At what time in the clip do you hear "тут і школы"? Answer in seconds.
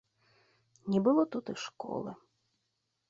1.35-2.11